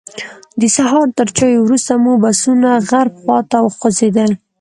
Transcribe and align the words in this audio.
د 0.59 0.61
سهار 0.77 1.07
تر 1.17 1.27
چایو 1.37 1.59
وروسته 1.67 1.93
مو 2.03 2.13
بسونه 2.23 2.69
غرب 2.89 3.13
خواته 3.21 3.57
وخوځېدل. 3.61 4.31